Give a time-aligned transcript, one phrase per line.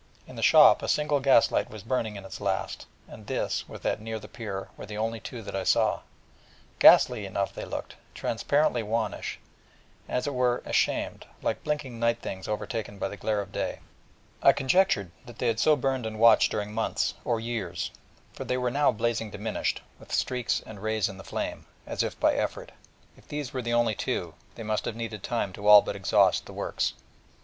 [0.25, 4.01] In the shop a single gas light was burning its last, and this, with that
[4.01, 6.01] near the pier, were the only two that I saw: and
[6.79, 9.37] ghastly enough they looked, transparently wannish,
[10.07, 13.77] and as it were ashamed, like blinking night things overtaken by the glare of day.
[14.41, 17.91] I conjectured that they had so burned and watched during months, or years:
[18.33, 22.19] for they were now blazing diminished, with streaks and rays in the flame, as if
[22.19, 25.67] by effort, and if these were the only two, they must have needed time to
[25.67, 26.93] all but exhaust the works.